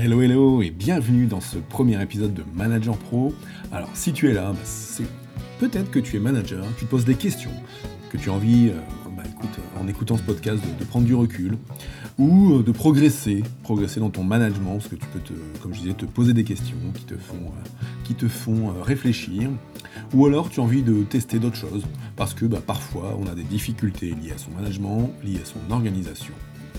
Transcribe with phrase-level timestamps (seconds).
[0.00, 3.34] Hello hello et bienvenue dans ce premier épisode de Manager Pro.
[3.72, 5.08] Alors si tu es là, bah, c'est
[5.58, 7.50] peut-être que tu es manager, tu te poses des questions,
[8.08, 8.78] que tu as envie, euh,
[9.16, 11.58] bah, écoute, en écoutant ce podcast, de, prendre du recul
[12.16, 15.80] ou euh, de progresser, progresser dans ton management, parce que tu peux te, comme je
[15.80, 19.50] disais, te poser des questions qui te font, euh, qui te font réfléchir.
[20.14, 21.82] Ou alors tu as envie de tester d'autres choses,
[22.14, 25.74] parce que bah, parfois on a des difficultés liées à son management, liées à son
[25.74, 26.34] organisation.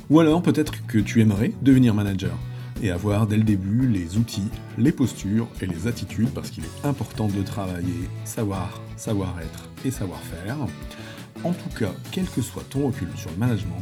[0.09, 2.31] Ou alors peut-être que tu aimerais devenir manager
[2.81, 4.47] et avoir dès le début les outils,
[4.77, 10.57] les postures et les attitudes parce qu'il est important de travailler savoir, savoir-être et savoir-faire.
[11.43, 13.81] En tout cas, quel que soit ton recul sur le management,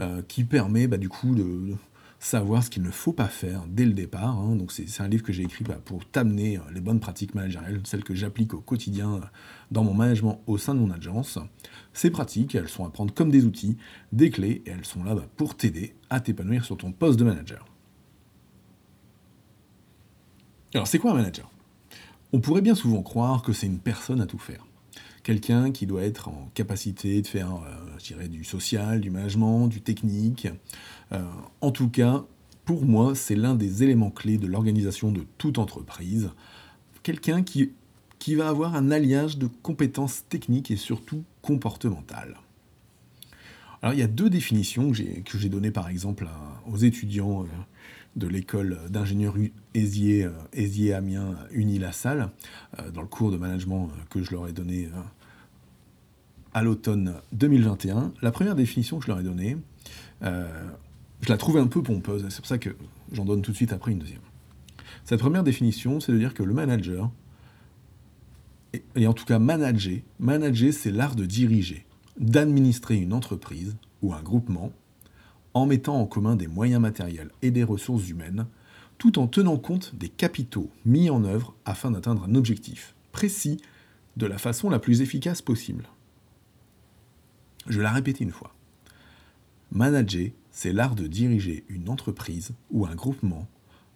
[0.00, 1.74] euh, qui permet bah, du coup de
[2.20, 4.38] savoir ce qu'il ne faut pas faire dès le départ.
[4.38, 4.56] Hein.
[4.56, 8.04] Donc c'est un livre que j'ai écrit bah, pour t'amener les bonnes pratiques managériales, celles
[8.04, 9.20] que j'applique au quotidien
[9.72, 11.38] dans mon management au sein de mon agence.
[11.92, 13.76] Ces pratiques, elles sont à prendre comme des outils,
[14.12, 17.24] des clés, et elles sont là bah, pour t'aider à t'épanouir sur ton poste de
[17.24, 17.66] manager.
[20.74, 21.48] Alors, c'est quoi un manager?
[22.32, 24.66] On pourrait bien souvent croire que c'est une personne à tout faire.
[25.22, 29.68] Quelqu'un qui doit être en capacité de faire, euh, je dirais, du social, du management,
[29.68, 30.48] du technique.
[31.12, 31.22] Euh,
[31.60, 32.24] en tout cas,
[32.64, 36.30] pour moi, c'est l'un des éléments clés de l'organisation de toute entreprise.
[37.04, 37.70] Quelqu'un qui,
[38.34, 42.38] va avoir un alliage de compétences techniques et surtout comportementales.
[43.80, 46.26] Alors, il y a deux définitions que j'ai données, par exemple,
[46.66, 47.46] aux étudiants euh,
[48.16, 49.34] de l'école d'ingénieur
[49.74, 52.30] Aisier, Aisier Amiens Uni-la-Salle,
[52.78, 55.00] euh, dans le cours de management euh, que je leur ai donné euh,
[56.52, 58.12] à l'automne 2021.
[58.22, 59.56] La première définition que je leur ai donnée,
[60.22, 62.76] je la trouve un peu pompeuse, c'est pour ça que
[63.12, 64.20] j'en donne tout de suite après une deuxième.
[65.04, 67.10] Cette première définition, c'est de dire que le manager,
[68.94, 71.84] et en tout cas manager, manager c'est l'art de diriger,
[72.18, 74.72] d'administrer une entreprise ou un groupement
[75.54, 78.46] en mettant en commun des moyens matériels et des ressources humaines,
[78.98, 83.60] tout en tenant compte des capitaux mis en œuvre afin d'atteindre un objectif précis
[84.16, 85.84] de la façon la plus efficace possible.
[87.66, 88.54] Je la répéter une fois.
[89.72, 93.48] Manager, c'est l'art de diriger une entreprise ou un groupement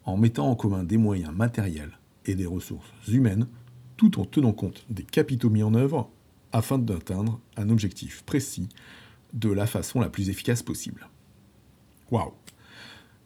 [0.05, 3.47] en mettant en commun des moyens matériels et des ressources humaines,
[3.95, 6.09] tout en tenant compte des capitaux mis en œuvre
[6.51, 8.69] afin d'atteindre un objectif précis
[9.33, 11.07] de la façon la plus efficace possible.
[12.11, 12.33] Waouh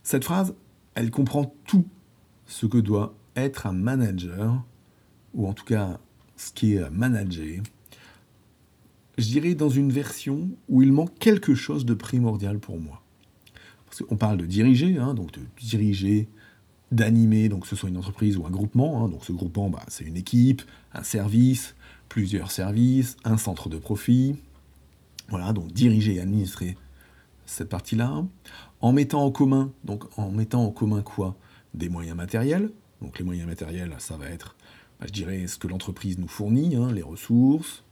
[0.04, 0.54] Cette phrase,
[0.96, 1.86] elle comprend tout
[2.46, 4.64] ce que doit être un manager,
[5.34, 6.00] ou en tout cas
[6.36, 7.64] ce qui est manager.
[9.18, 13.02] Je dirais dans une version où il manque quelque chose de primordial pour moi.
[13.86, 16.28] Parce qu'on parle de diriger, hein, donc de diriger
[16.92, 19.04] d'animer, donc que ce soit une entreprise ou un groupement.
[19.04, 19.10] Hein.
[19.10, 20.62] donc ce groupement, bah, c'est une équipe,
[20.94, 21.76] un service,
[22.10, 24.36] plusieurs services, un centre de profit.
[25.30, 26.78] Voilà, donc diriger et administrer
[27.46, 28.26] cette partie-là.
[28.84, 29.72] En mettant en commun,
[31.04, 31.38] quoi?
[31.74, 32.70] Des moyens matériels.
[33.02, 34.58] Donc les moyens matériels, ça va être,
[35.00, 37.86] bah, je dirais, ce que l'entreprise nous fournit, hein, les ressources,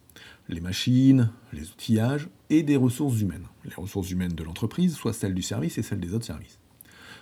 [0.50, 3.46] les machines, les outillages, et des ressources humaines.
[3.64, 6.60] Les ressources humaines de l'entreprise, soit celles du service et celles des autres services.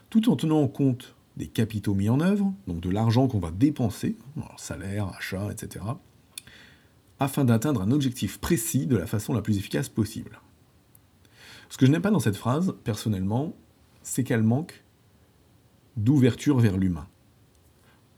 [0.09, 3.51] Tout en tenant en compte des capitaux mis en œuvre, donc de l'argent qu'on va
[3.51, 4.17] dépenser,
[4.57, 5.85] salaire, achat, etc.,
[7.19, 10.39] afin d'atteindre un objectif précis de la façon la plus efficace possible.
[11.69, 13.55] Ce que je n'aime pas dans cette phrase, personnellement,
[14.01, 14.83] c'est qu'elle manque
[15.97, 17.07] d'ouverture vers l'humain.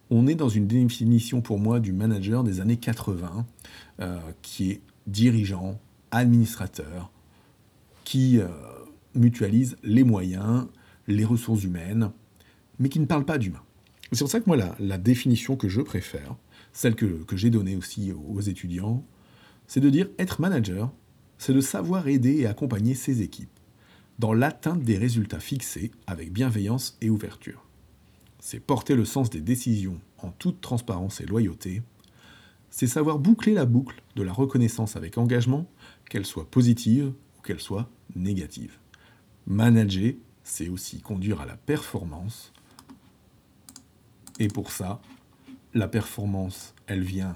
[0.09, 3.45] On est dans une définition pour moi du manager des années 80,
[4.00, 5.80] euh, qui est dirigeant,
[6.12, 7.12] administrateur,
[8.03, 8.48] qui euh,
[9.15, 10.68] mutualise les moyens,
[11.07, 12.12] les ressources humaines,
[12.80, 13.62] mais qui ne parle pas d'humain.
[14.12, 16.36] C'est pour ça que moi, la, définition que je préfère,
[16.74, 19.06] celle que, que j'ai donnée aussi aux étudiants,
[19.68, 20.92] c'est de dire être manager,
[21.41, 23.49] c'est de savoir aider et accompagner ses équipes
[24.19, 27.65] dans l'atteinte des résultats fixés avec bienveillance et ouverture.
[28.39, 31.81] C'est porter le sens des décisions en toute transparence et loyauté.
[32.69, 35.65] C'est savoir boucler la boucle de la reconnaissance avec engagement,
[36.07, 38.77] qu'elle soit positive ou qu'elle soit négative.
[39.47, 40.13] Manager,
[40.44, 42.53] c'est aussi conduire à la performance.
[44.37, 45.01] Et pour ça,
[45.73, 47.35] la performance, elle vient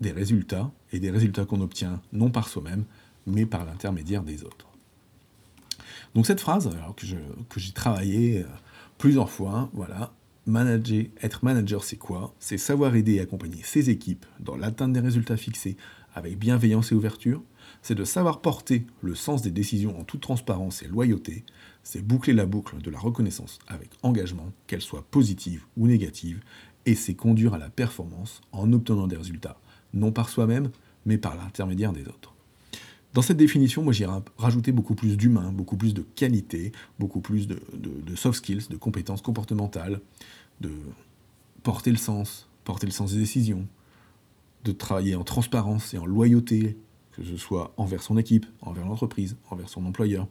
[0.00, 2.84] des résultats, et des résultats qu'on obtient non par soi-même,
[3.26, 4.66] mais par l'intermédiaire des autres.
[6.14, 7.06] Donc cette phrase, que,
[7.58, 8.46] j'ai travaillé euh,
[8.98, 10.12] plusieurs fois, voilà,
[10.46, 12.34] manager, être manager, c'est quoi?
[12.38, 15.76] C'est savoir aider et accompagner ses équipes dans l'atteinte des résultats fixés
[16.14, 17.42] avec bienveillance et ouverture.
[17.82, 21.44] C'est de savoir porter le sens des décisions en toute transparence et loyauté.
[21.82, 26.40] C'est boucler la boucle de la reconnaissance avec engagement, qu'elle soit positive ou négative.
[26.86, 29.58] Et c'est conduire à la performance en obtenant des résultats
[29.96, 30.70] non par soi-même,
[31.04, 32.34] mais par l'intermédiaire des autres.
[33.14, 37.48] Dans cette définition, moi j'irai rajouter beaucoup plus d'humain, beaucoup plus de qualité, beaucoup plus
[37.48, 37.58] de,
[38.14, 40.00] soft skills, de compétences comportementales,
[40.60, 40.70] de
[41.62, 43.66] porter le sens, porter le sens des décisions,
[44.64, 46.76] de travailler en transparence et en loyauté,
[47.12, 50.28] que ce soit envers son équipe, envers l'entreprise, envers son employeur,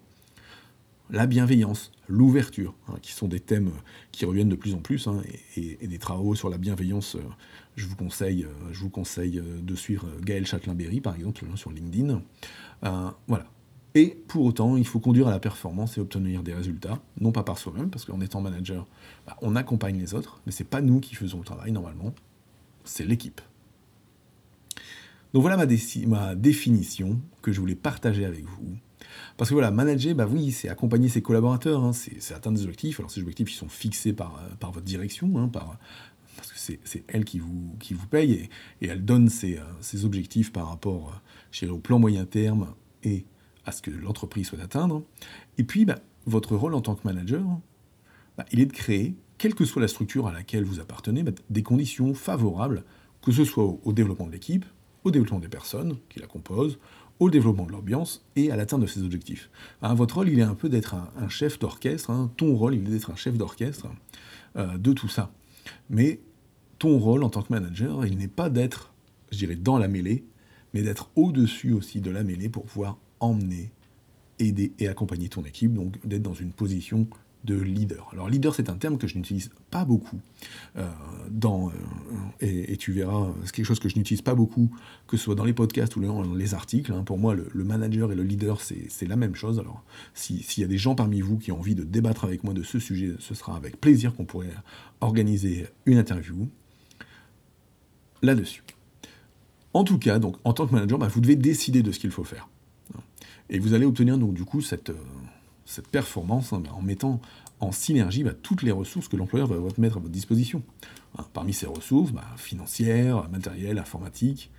[1.10, 3.72] la bienveillance, l'ouverture, hein, qui sont des thèmes
[4.12, 5.22] qui reviennent de plus en plus, hein,
[5.56, 7.22] et, des travaux sur la bienveillance, euh,
[7.76, 12.22] je vous conseille, euh, euh, de suivre Gaël Châtelain-Berry, par exemple, sur LinkedIn.
[13.28, 13.46] voilà.
[13.98, 17.44] Et pour autant, il faut conduire à la performance et obtenir des résultats, non pas
[17.44, 18.86] par soi-même, parce qu'en étant manager,
[19.26, 22.14] bah, on accompagne les autres, mais c'est pas nous qui faisons le travail normalement,
[22.84, 23.40] c'est l'équipe.
[25.34, 28.78] Donc voilà ma définition que je voulais partager avec vous
[29.38, 33.00] parce que voilà, manager, bah oui, c'est accompagner ses collaborateurs, hein, c'est atteindre des objectifs.
[33.00, 35.78] Alors ces objectifs, ils sont fixés par, euh, par votre direction, hein, par,
[36.36, 38.50] parce que c'est elle qui vous, qui vous paye
[38.82, 41.22] et, elle donne ses, euh, objectifs par rapport
[41.64, 42.74] euh, au plan moyen terme
[43.04, 43.26] et
[43.66, 45.04] à ce que l'entreprise souhaite atteindre.
[45.58, 47.44] Et puis, bah, votre rôle en tant que manager,
[48.38, 51.32] bah, il est de créer, quelle que soit la structure à laquelle vous appartenez, bah,
[51.50, 52.84] des conditions favorables,
[53.22, 54.66] que ce soit au développement de l'équipe,
[55.04, 56.80] au développement des personnes qui la composent,
[57.20, 59.50] au développement de l'ambiance et à l'atteinte de ses objectifs.
[59.82, 62.32] Hein, votre rôle, il est un peu d'être un, chef d'orchestre, hein.
[62.38, 63.88] ton rôle, il est d'être un chef d'orchestre
[64.58, 65.32] euh, de tout ça.
[65.90, 66.20] Mais
[66.80, 68.94] ton rôle en tant que manager, il n'est pas d'être,
[69.32, 70.26] je dirais, dans la mêlée,
[70.74, 73.72] mais d'être au-dessus aussi de la mêlée pour pouvoir emmener,
[74.40, 77.08] aider et accompagner ton équipe, donc d'être dans une position
[77.46, 78.10] de leader.
[78.12, 80.20] Alors leader, c'est un terme que je n'utilise pas beaucoup.
[80.78, 80.90] Euh,
[81.30, 81.74] dans, euh,
[82.42, 84.70] et, tu verras, c'est quelque chose que je n'utilise pas beaucoup,
[85.08, 86.92] que ce soit dans les podcasts ou dans les articles.
[86.92, 87.04] Hein.
[87.04, 89.60] Pour moi, le, manager et le leader, c'est la même chose.
[89.60, 89.84] Alors,
[90.14, 92.64] s'il y a des gens parmi vous qui ont envie de débattre avec moi de
[92.64, 94.54] ce sujet, ce sera avec plaisir qu'on pourrait
[95.02, 96.48] organiser une interview
[98.22, 98.64] là-dessus.
[99.74, 102.12] En tout cas, donc, en tant que manager, bah, vous devez décider de ce qu'il
[102.12, 102.48] faut faire.
[103.50, 104.96] Et vous allez obtenir donc du coup cette, euh,
[105.66, 107.20] cette performance hein, en mettant
[107.60, 110.64] en synergie bah, toutes les ressources que l'employeur va mettre à votre disposition.
[111.18, 114.52] Hein, parmi ces ressources, bah, financières, matérielles, informatiques,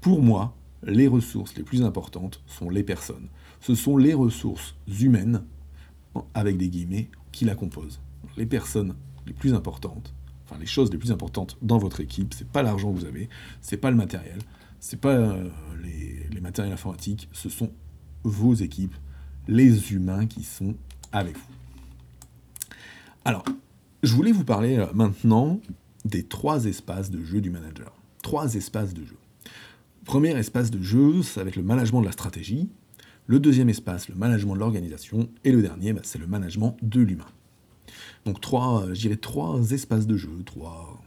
[0.00, 3.28] pour moi, les ressources les plus importantes sont les personnes.
[3.60, 5.42] Ce sont les ressources humaines,
[6.34, 8.00] avec des guillemets, qui la composent.
[8.36, 8.94] Les personnes
[9.26, 12.92] les plus importantes, enfin les choses les plus importantes dans votre équipe, c'est pas l'argent
[12.92, 13.28] que vous avez,
[13.60, 14.38] c'est pas le matériel,
[14.78, 15.48] c'est pas euh,
[15.82, 17.72] les matériels informatiques, ce sont
[18.22, 18.94] vos équipes,
[19.48, 20.74] les humains qui sont
[21.12, 21.54] avec vous.
[23.24, 23.44] Alors,
[24.02, 25.60] je voulais vous parler euh, maintenant
[26.04, 27.92] des trois espaces de jeu du manager.
[28.22, 29.16] Trois espaces de jeu.
[30.04, 32.68] Premier espace de jeu, ça va être le management de la stratégie.
[33.26, 35.28] Le deuxième espace, le management de l'organisation.
[35.42, 37.26] Et le dernier, bah, c'est le management de l'humain.
[38.24, 41.02] Donc trois, je dirais trois espaces de jeu, trois,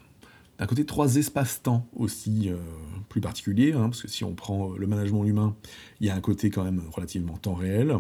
[0.57, 2.49] d'un côté trois espaces-temps aussi
[3.09, 5.55] plus particuliers, hein, parce que si on prend le management humain,
[5.99, 7.97] il y a un côté quand même relativement temps réel.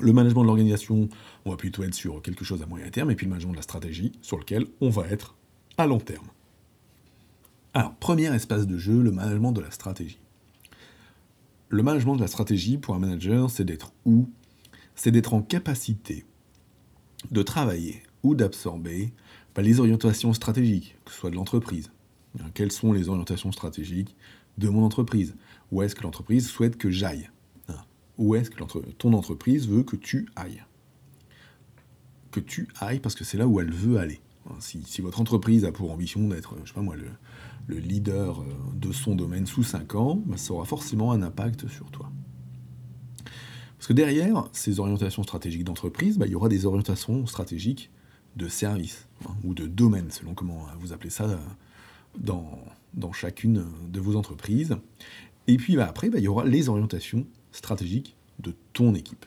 [0.00, 1.08] Le management de l'organisation,
[1.44, 3.56] on va plutôt être sur quelque chose à moyen terme, et puis le management de
[3.56, 5.36] la stratégie, sur lequel on va être
[5.76, 6.26] à long terme.
[7.74, 10.20] Alors, premier espace de jeu, le management de la stratégie.
[11.68, 14.28] Le management de la stratégie pour un manager, c'est d'être où?
[14.94, 16.24] C'est d'être en capacité
[17.30, 19.12] de travailler ou d'absorber
[19.54, 21.90] bah, les orientations stratégiques, que ce soit de l'entreprise.
[22.54, 24.16] Quelles sont les orientations stratégiques
[24.58, 25.34] de mon entreprise?
[25.70, 27.30] Où est-ce que l'entreprise souhaite que j'aille?
[28.18, 28.62] Où est-ce que
[28.98, 30.64] ton entreprise veut que tu ailles?
[32.30, 34.20] Que tu ailles parce que c'est là où elle veut aller.
[34.60, 38.44] Si, votre entreprise a pour ambition d'être, je sais pas moi, le, leader euh,
[38.74, 42.10] de son domaine sous 5 ans, bah, ça aura forcément un impact sur toi.
[43.76, 47.90] Parce que derrière ces orientations stratégiques d'entreprise, bah, il y aura des orientations stratégiques
[48.36, 51.36] de service hein, ou de domaine, selon comment vous appelez ça euh,
[52.18, 52.58] dans,
[52.94, 54.78] dans chacune de vos entreprises.
[55.46, 57.26] Et puis bah, après, il y aura les orientations
[57.58, 59.26] stratégique de ton équipe.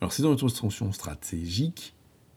[0.00, 1.94] Alors ces orientations stratégiques,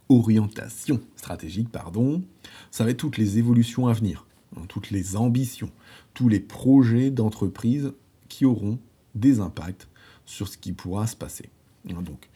[0.10, 2.24] orientation stratégique, pardon,
[2.72, 5.72] ça va être toutes les évolutions à venir, hein, toutes les ambitions,
[6.14, 7.92] tous les projets d'entreprise
[8.30, 8.80] qui auront
[9.16, 9.88] des impacts
[10.26, 11.50] sur ce qui pourra se passer.
[11.90, 12.30] Hein, donc,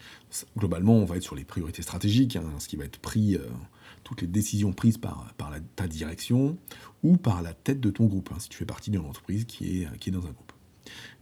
[0.57, 3.45] globalement, on va être sur les priorités stratégiques, hein, ce qui va être pris, euh,
[4.03, 5.33] toutes les décisions prises par,
[5.75, 6.57] ta direction
[7.03, 10.12] ou par la tête de ton groupe, si tu fais partie d'une entreprise qui est
[10.12, 10.51] dans un groupe.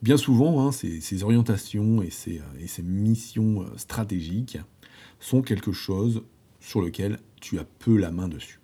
[0.02, 2.42] Bien souvent, hein, ces, orientations et ces,
[2.84, 4.58] missions euh, stratégiques
[5.20, 6.24] sont quelque chose
[6.62, 8.60] sur lequel tu as peu la main dessus.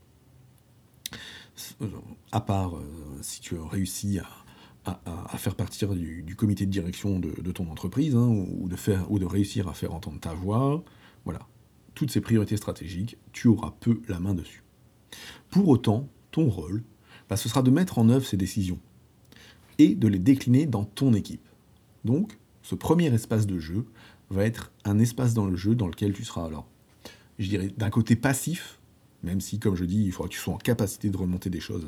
[2.31, 2.83] À part euh,
[3.21, 8.27] si tu as réussi à, faire partir du, comité de direction de, ton entreprise, hein,
[8.27, 10.83] ou, de faire, ou de réussir à faire entendre ta voix,
[11.23, 11.39] voilà.
[11.95, 14.63] Toutes ces priorités stratégiques, tu auras peu la main dessus.
[15.49, 16.83] Pour autant, ton rôle,
[17.29, 18.79] bah, ce sera de mettre en œuvre ces décisions,
[19.77, 21.47] et de les décliner dans ton équipe.
[22.03, 23.85] Donc, ce premier espace de jeu
[24.29, 26.67] va être un espace dans le jeu dans lequel tu seras alors,
[27.39, 28.79] je dirais, d'un côté passif,
[29.23, 31.59] même si, comme je dis, il faudra que tu sois en capacité de remonter des
[31.59, 31.85] choses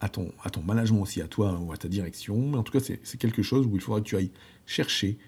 [0.00, 0.32] à ton,
[0.64, 2.36] management aussi, à toi ou à ta direction.
[2.48, 4.30] Mais en tout cas, c'est quelque chose où il faudra que tu ailles
[4.66, 5.18] chercher,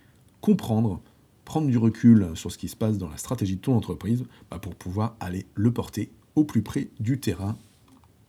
[0.40, 1.02] comprendre,
[1.44, 4.58] prendre du recul sur ce qui se passe dans la stratégie de ton entreprise bah,
[4.58, 7.58] pour pouvoir aller le porter au plus près du terrain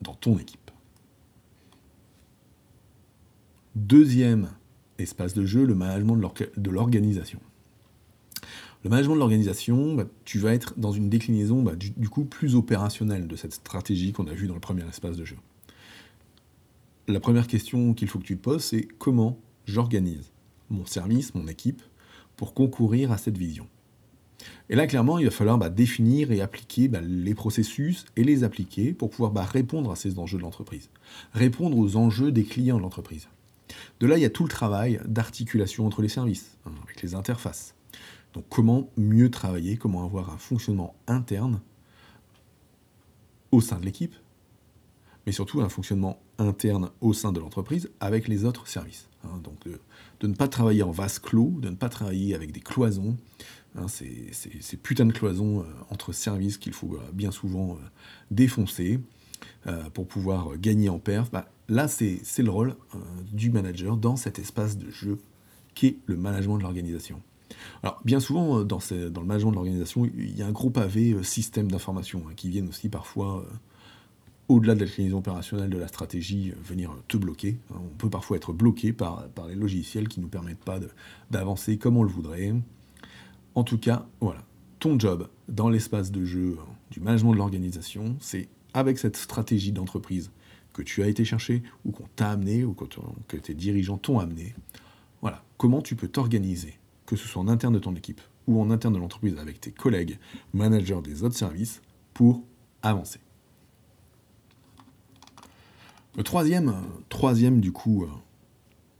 [0.01, 0.62] dans ton équipe.
[3.75, 4.49] Deuxième
[4.99, 7.39] espace de jeu, le management de l'organisation.
[8.83, 12.55] Le management de l'organisation, bah, tu vas être dans une déclinaison bah, du, coup plus
[12.55, 15.37] opérationnelle de cette stratégie qu'on a vue dans le premier espace de jeu.
[17.07, 20.31] La première question qu'il faut que tu te poses, c'est comment j'organise
[20.69, 21.81] mon service, mon équipe,
[22.37, 23.67] pour concourir à cette vision?
[24.69, 28.93] Et là, clairement, il va falloir bah, définir et appliquer les processus et les appliquer
[28.93, 30.91] pour pouvoir répondre à ces enjeux de l'entreprise,
[31.33, 33.29] répondre aux enjeux des clients de l'entreprise.
[33.99, 37.15] De là, il y a tout le travail d'articulation entre les services, hein, avec les
[37.15, 37.75] interfaces.
[38.33, 41.61] Donc comment mieux travailler, comment avoir un fonctionnement interne
[43.51, 44.15] au sein de l'équipe,
[45.25, 49.07] mais surtout un fonctionnement interne au sein de l'entreprise avec les autres services.
[49.23, 49.39] Hein.
[49.43, 49.57] donc
[50.19, 53.15] de, ne pas travailler en vase clos, de ne pas travailler avec des cloisons,
[53.75, 54.31] hein, ces,
[54.81, 57.77] putains de cloisons euh, entre services qu'il faut euh, bien souvent euh,
[58.31, 58.99] défoncer
[59.93, 61.31] pour pouvoir gagner en perf.
[61.31, 62.99] Bah, là, c'est le rôle euh,
[63.31, 65.19] du manager dans cet espace de jeu
[65.75, 67.21] qu'est le management de l'organisation.
[67.81, 71.13] Alors, bien souvent, euh, dans, le management de l'organisation, il y a un gros pavé
[71.13, 73.45] euh, système d'information hein, qui viennent aussi parfois,
[74.47, 77.57] au-delà de la déclinaison opérationnelle de la stratégie, venir te bloquer.
[77.71, 77.77] Hein.
[77.83, 80.79] On peut parfois être bloqué par, par les logiciels qui ne nous permettent pas
[81.31, 82.53] d'avancer comme on le voudrait.
[83.55, 84.43] En tout cas, voilà,
[84.79, 89.71] ton job dans l'espace de jeu hein, du management de l'organisation, c'est avec cette stratégie
[89.71, 90.31] d'entreprise
[90.73, 94.55] que tu as été chercher, ou qu'on t'a amené, ou que, tes dirigeants t'ont amené.
[95.21, 98.71] Voilà, comment tu peux t'organiser, que ce soit en interne de ton équipe ou en
[98.71, 100.17] interne de l'entreprise avec tes collègues,
[100.53, 101.81] managers des autres services,
[102.13, 102.43] pour
[102.81, 103.19] avancer.
[106.17, 106.75] Le troisième,
[107.09, 108.09] troisième du coup, euh,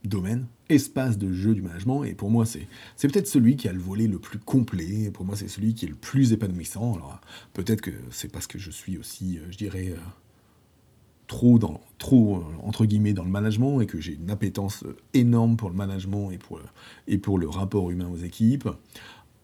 [0.06, 2.68] domaine, espace de jeu du management, et pour moi c'est,
[3.02, 5.90] peut-être celui qui a le volet le plus complet, pour moi c'est celui qui est
[5.90, 6.94] le plus épanouissant.
[6.96, 7.20] Alors
[7.54, 10.00] peut-être que c'est parce que je suis aussi, euh, je dirais, euh,
[11.28, 15.58] trop, dans, trop euh, entre guillemets dans le management et que j'ai une appétence énorme
[15.58, 16.60] pour le management et pour,
[17.08, 18.70] et pour le rapport humain aux équipes.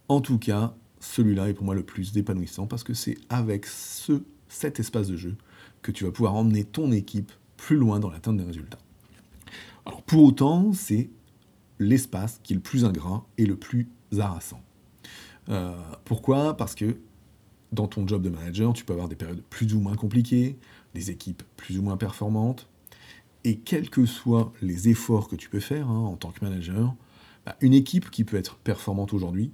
[0.08, 4.24] En tout cas, celui-là est pour moi le plus épanouissant parce que c'est avec ce,
[4.48, 5.36] cet espace de jeu
[5.82, 8.80] que tu vas pouvoir emmener ton équipe plus loin dans l'atteinte des résultats.
[9.86, 11.10] Alors pour autant, c'est
[11.80, 14.62] l'espace qui est le plus ingrat et le plus harassant.
[15.50, 15.74] Euh,
[16.06, 16.56] pourquoi?
[16.58, 16.98] Parce que
[17.72, 20.58] dans ton job de manager, tu peux avoir des périodes plus ou moins compliquées,
[20.94, 22.68] des équipes plus ou moins performantes,
[23.44, 26.94] et quels que soient les efforts que tu peux faire hein, en tant que manager,
[27.46, 29.52] bah, une équipe qui peut être performante aujourd'hui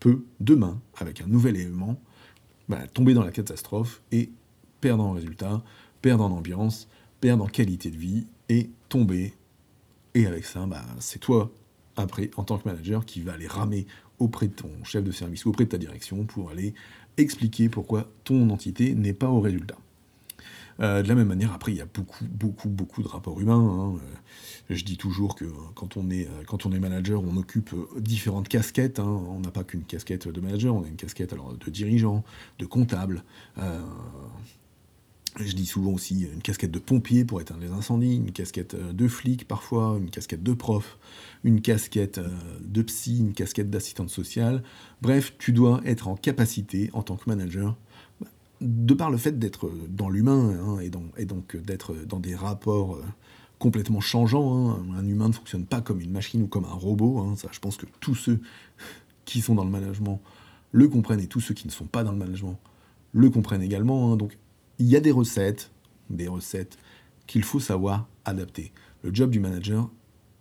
[0.00, 2.00] peut demain, avec un nouvel élément,
[2.68, 4.30] bah, tomber dans la catastrophe et
[4.80, 5.62] perdre en résultat,
[6.02, 6.88] perdre en ambiance,
[7.20, 9.34] perdre en qualité de vie et tomber.
[10.14, 11.50] Et avec ça, bah, c'est toi,
[11.96, 13.86] après, en tant que manager, qui va aller ramer
[14.18, 16.74] auprès de ton chef de service ou auprès de ta direction pour aller
[17.16, 19.76] expliquer pourquoi ton entité n'est pas au résultat.
[20.80, 23.54] Euh, de la même manière, après, il y a beaucoup, beaucoup, beaucoup de rapports humains.
[23.54, 23.96] Hein.
[23.96, 24.16] Euh,
[24.70, 28.48] je dis toujours que quand on est, euh, quand on est manager, on occupe différentes
[28.48, 28.98] casquettes.
[28.98, 29.22] Hein.
[29.28, 32.24] On n'a pas qu'une casquette de manager, on a une casquette alors, de dirigeant,
[32.58, 33.22] de comptable.
[35.36, 39.08] Je dis souvent aussi une casquette de pompier pour éteindre les incendies, une casquette de
[39.08, 40.98] flic parfois, une casquette de prof,
[41.42, 42.20] une casquette
[42.60, 44.62] de psy, une casquette d'assistante sociale.
[45.00, 47.76] Bref, tu dois être en capacité, en tant que manager,
[48.62, 53.04] de par le fait d'être dans l'humain hein, et, donc d'être dans des rapports euh,
[53.58, 57.18] complètement changeants, hein, un humain ne fonctionne pas comme une machine ou comme un robot.
[57.18, 58.40] Hein, ça, je pense que tous ceux
[59.24, 60.20] qui sont dans le management
[60.70, 62.58] le comprennent et tous ceux qui ne sont pas dans le management
[63.12, 64.16] le comprennent également.
[64.16, 64.38] donc
[64.78, 65.70] il y a des recettes,
[66.10, 66.78] des recettes
[67.26, 68.72] qu'il faut savoir adapter.
[69.02, 69.90] Le job du manager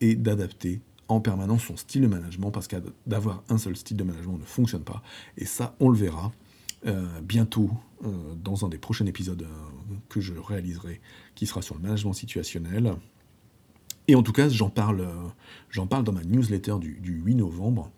[0.01, 4.03] est d'adapter en permanence son style de management parce que d'avoir un seul style de
[4.03, 5.03] management ne fonctionne pas.
[5.37, 6.31] Et ça, on le verra
[6.87, 7.69] euh, bientôt
[8.03, 8.07] euh,
[8.41, 11.01] dans un des prochains épisodes euh, que je réaliserai,
[11.35, 12.95] qui sera sur le management situationnel.
[14.07, 15.07] Et en tout cas, j'en parle,
[15.69, 17.91] j'en parle dans ma newsletter du, 8 novembre.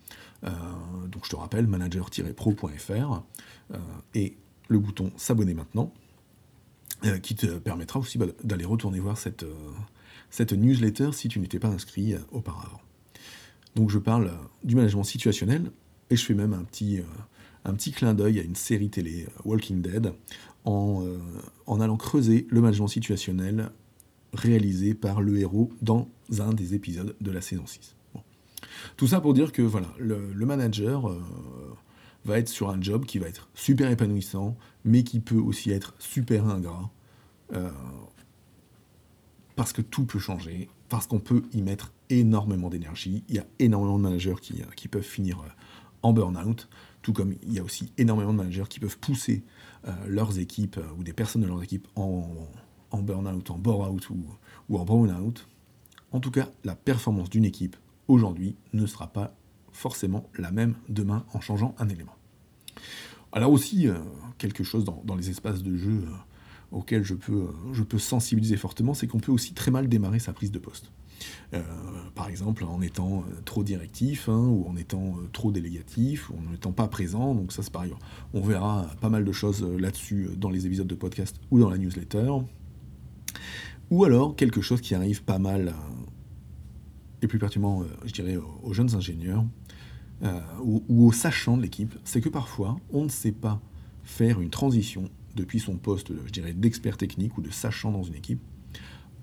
[0.43, 3.23] donc je te rappelle, manager-pro.fr
[4.13, 4.37] et
[4.67, 5.93] le bouton s'abonner maintenant,
[7.21, 9.45] qui te permettra aussi bah, d'aller retourner voir cette,
[10.29, 12.79] cette newsletter si tu n'étais pas inscrit auparavant.
[13.75, 14.31] Donc je parle
[14.63, 15.71] du management situationnel
[16.09, 17.01] et je fais même un petit,
[17.65, 20.13] un petit clin d'œil à une série télé, euh, Walking Dead,
[20.65, 21.17] euh,
[21.65, 23.71] en, allant creuser le management situationnel
[24.33, 27.95] réalisé par le héros dans un des épisodes de la saison 6.
[28.97, 31.21] Tout ça pour dire que voilà, le, manager euh,
[32.25, 34.55] va être sur un job qui va être super épanouissant,
[34.85, 36.89] mais qui peut aussi être super ingrat,
[39.55, 43.23] parce que tout peut changer, parce qu'on peut y mettre énormément d'énergie.
[43.29, 45.43] Il y a énormément de managers qui, qui peuvent finir
[46.01, 46.69] en burn-out.
[47.01, 49.43] Tout comme il y a aussi énormément de managers qui peuvent pousser
[49.87, 52.33] euh, leurs équipes euh, ou des personnes de leurs équipes en,
[52.91, 54.25] en burn-out, en bore-out ou,
[54.69, 55.47] ou en brown-out.
[56.11, 57.75] En tout cas, la performance d'une équipe
[58.07, 59.35] aujourd'hui ne sera pas
[59.73, 62.15] forcément la même demain en changeant un élément.
[63.31, 63.97] Alors aussi, euh,
[64.37, 66.05] quelque chose dans, les espaces de jeu
[66.71, 70.33] auxquels je peux, je peux sensibiliser fortement, c'est qu'on peut aussi très mal démarrer sa
[70.33, 70.91] prise de poste.
[71.53, 71.61] Euh,
[72.15, 76.35] par exemple, en étant euh, trop directif, hein, ou en étant euh, trop délégatif, ou
[76.37, 77.35] en n'étant pas présent.
[77.35, 77.93] Donc ça, c'est pareil.
[78.33, 81.77] On verra pas mal de choses là-dessus dans les épisodes de podcast ou dans la
[81.77, 82.31] newsletter.
[83.89, 85.73] Ou alors quelque chose qui arrive pas mal,
[87.21, 89.45] et plus particulièrement, je dirais, aux jeunes ingénieurs,
[90.61, 93.61] ou, ou aux de l'équipe, c'est que parfois, on ne sait pas
[94.03, 98.15] faire une transition depuis son poste, je dirais, d'expert technique ou de sachant dans une
[98.15, 98.41] équipe,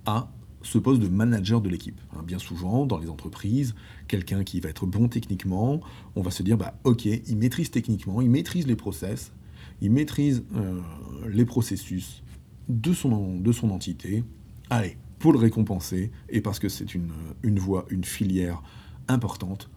[0.07, 0.31] à
[0.63, 2.01] ce poste de manager de l'équipe.
[2.13, 3.75] Hein, bien souvent, dans les entreprises,
[4.09, 5.81] quelqu'un qui va être bon techniquement,
[6.17, 9.33] on va se dire, bah, ok, il maîtrise techniquement, il maîtrise les process,
[9.81, 10.81] il maîtrise euh,
[11.29, 12.23] les processus
[12.69, 14.25] de son, de son entité.
[14.69, 18.63] Allez, pour le récompenser, et parce que c'est une voie, une filière
[19.09, 19.71] importante,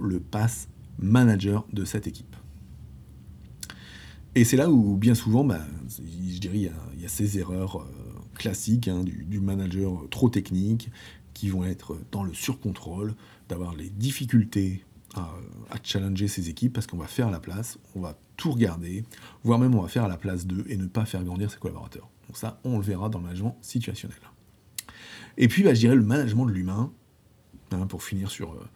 [0.00, 0.68] le passe
[0.98, 2.36] manager de cette équipe.
[4.34, 7.84] Et c'est là où, bien souvent, bah, je dirais, il y, a, ces erreurs euh,
[8.34, 10.90] classiques hein, du, manager trop technique
[11.34, 13.14] qui vont être dans le surcontrôle,
[13.48, 15.30] d'avoir les difficultés à,
[15.82, 19.04] challenger ses équipes parce qu'on va faire à la place, on va tout regarder,
[19.44, 21.58] voire même on va faire à la place d'eux et ne pas faire grandir ses
[21.58, 22.08] collaborateurs.
[22.26, 24.18] Donc ça, on le verra dans le management situationnel.
[25.36, 26.92] Et puis, bah, je dirais le management de l'humain,
[27.70, 28.66] hein, pour finir sur, euh,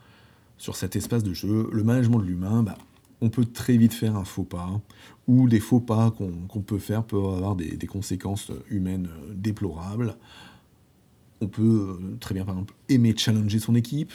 [0.58, 2.76] sur cet espace de jeu, le management de l'humain, bah,
[3.20, 4.80] on peut très vite faire un faux pas,
[5.26, 10.16] ou des faux pas qu'on peut faire peuvent avoir des, conséquences humaines euh, déplorables.
[11.40, 14.12] On peut euh, très bien, par exemple, aimer challenger son équipe,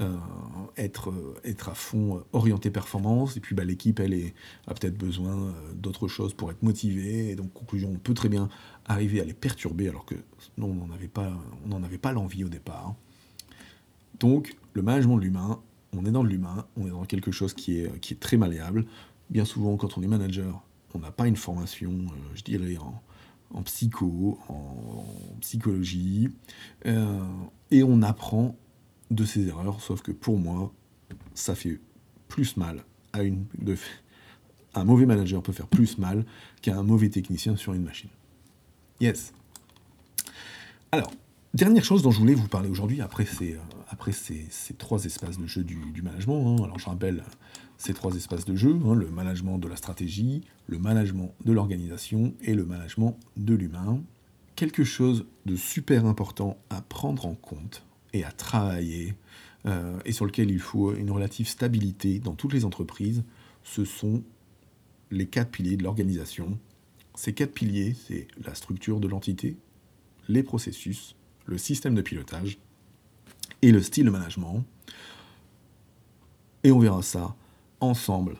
[0.00, 0.16] euh,
[0.76, 1.12] être,
[1.66, 4.34] à fond orienté performance, et puis bah, l'équipe, elle est,
[4.66, 8.48] a peut-être besoin d'autre chose pour être motivée, et donc, conclusion, on peut très bien
[8.86, 10.16] arriver à les perturber, alors que
[10.58, 11.32] non, on n'en avait pas,
[12.00, 12.94] pas l'envie au départ.
[14.18, 15.60] Donc, le management de l'humain,
[15.94, 18.86] on est dans l'humain, on est dans quelque chose qui est, qui est très malléable.
[19.30, 20.62] Bien souvent, quand on est manager,
[20.94, 25.04] on n'a pas une formation, euh, je dirais, en, psycho, en,
[25.40, 26.30] psychologie,
[26.86, 27.20] euh,
[27.70, 28.56] et on apprend
[29.10, 30.72] de ses erreurs, sauf que pour moi,
[31.34, 31.80] ça fait
[32.28, 33.44] plus mal à une,
[34.74, 36.24] Un mauvais manager peut faire plus mal
[36.62, 38.08] qu'un mauvais technicien sur une machine.
[39.00, 39.34] Yes.
[40.92, 41.10] Alors,
[41.52, 43.58] dernière chose dont je voulais vous parler aujourd'hui, après, ces, euh,
[43.92, 46.58] après ces, trois espaces de jeu du, management.
[46.58, 46.64] Hein.
[46.64, 47.22] alors, je rappelle
[47.76, 52.32] ces trois espaces de jeu hein, le management de la stratégie, le management de l'organisation
[52.40, 54.02] et le management de l'humain.
[54.56, 59.14] Quelque chose de super important à prendre en compte et à travailler,
[59.66, 63.24] euh, et sur lequel il faut une relative stabilité dans toutes les entreprises,
[63.62, 64.22] ce sont
[65.10, 66.58] les quatre piliers de l'organisation.
[67.14, 69.56] Ces quatre piliers, c'est la structure de l'entité,
[70.28, 72.58] les processus, le système de pilotage
[73.62, 74.64] et le style de management.
[76.64, 77.34] Et on verra ça
[77.80, 78.36] ensemble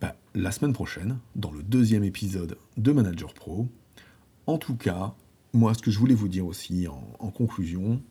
[0.00, 3.68] bah, la semaine prochaine, dans le deuxième épisode de Manager Pro.
[4.46, 5.14] En tout cas,
[5.52, 8.02] moi, ce que je voulais vous dire aussi en, conclusion,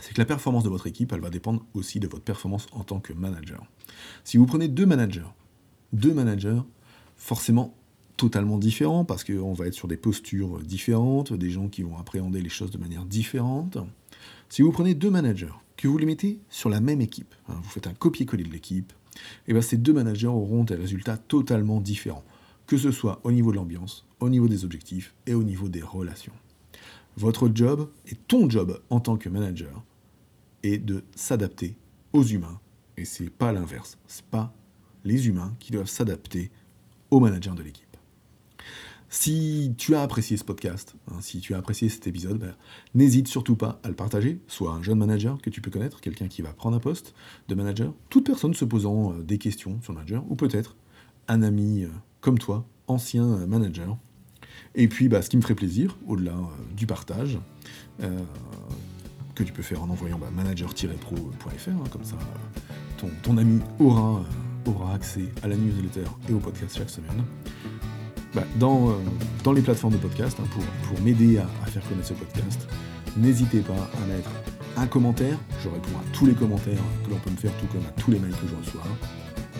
[0.00, 2.84] c'est que la performance de votre équipe, elle va dépendre aussi de votre performance en
[2.84, 3.64] tant que manager.
[4.24, 5.26] Si vous prenez deux managers,
[5.92, 6.60] deux managers
[7.16, 7.74] forcément
[8.16, 12.42] totalement différents, parce qu'on va être sur des postures différentes, des gens qui vont appréhender
[12.42, 13.78] les choses de manière différente.
[14.50, 17.70] Si vous prenez deux managers, que vous les mettez sur la même équipe, hein, vous
[17.70, 21.80] faites un copier-coller de l'équipe, et eh bien ces deux managers auront des résultats totalement
[21.80, 22.24] différents,
[22.66, 25.82] que ce soit au niveau de l'ambiance, au niveau des objectifs et au niveau des
[25.82, 26.32] relations.
[27.16, 29.84] Votre job et ton job en tant que manager
[30.64, 31.76] est de s'adapter
[32.12, 32.58] aux humains,
[32.96, 34.52] et c'est pas l'inverse, c'est pas
[35.04, 36.50] les humains qui doivent s'adapter
[37.12, 37.89] aux managers de l'équipe.
[39.12, 42.54] Si tu as apprécié ce podcast, hein, si tu as apprécié cet épisode, ben,
[42.94, 46.28] n'hésite surtout pas à le partager, soit un jeune manager que tu peux connaître, quelqu'un
[46.28, 47.12] qui va prendre un poste
[47.48, 50.76] de manager, toute personne se posant euh, des questions sur le manager, ou peut-être
[51.26, 51.88] un ami euh,
[52.20, 53.98] comme toi, ancien euh, manager.
[54.76, 56.36] Et puis, bah, ce qui me ferait plaisir, au-delà
[56.76, 57.38] du partage,
[59.34, 62.16] que tu peux faire en envoyant bah, manager-pro.fr, hein, comme ça
[63.22, 64.22] ton, ami aura,
[64.66, 67.24] aura accès à la newsletter et au podcast chaque semaine.
[68.34, 68.94] Bah, dans, euh,
[69.42, 72.68] dans les plateformes de podcast, hein, pour, pour m'aider à, faire connaître ce podcast,
[73.16, 74.30] n'hésitez pas à mettre
[74.76, 75.36] un commentaire.
[75.62, 78.10] Je réponds à tous les commentaires que l'on peut me faire, tout comme à tous
[78.12, 78.82] les mails que je reçois.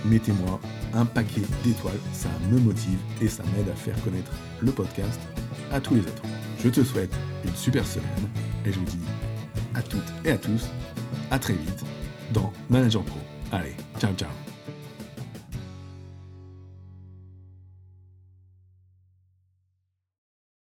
[0.05, 0.61] Mettez-moi
[0.95, 4.31] un paquet d'étoiles, ça me motive et ça m'aide à faire connaître
[4.61, 5.21] le podcast
[5.73, 6.23] à tous les autres.
[6.63, 8.29] Je te souhaite une super semaine
[8.65, 8.99] et je vous dis
[9.75, 10.69] à toutes et à tous
[11.31, 11.85] à très vite
[12.33, 13.19] dans Manager Pro.
[13.53, 14.50] Allez, ciao ciao